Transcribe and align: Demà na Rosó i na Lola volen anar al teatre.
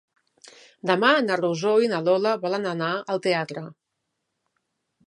Demà 0.91 1.11
na 1.27 1.37
Rosó 1.41 1.75
i 1.83 1.91
na 1.93 2.01
Lola 2.09 2.33
volen 2.47 2.67
anar 2.73 2.91
al 3.15 3.23
teatre. 3.29 3.67